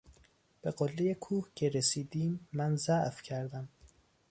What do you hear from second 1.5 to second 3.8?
که رسیدیم من ضعف کردم.